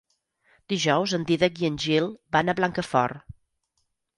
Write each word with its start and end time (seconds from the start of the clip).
Dijous 0.73 1.13
en 1.17 1.27
Dídac 1.31 1.61
i 1.65 1.69
en 1.71 1.77
Gil 1.83 2.09
van 2.37 2.49
a 2.49 2.57
Blancafort. 2.61 3.25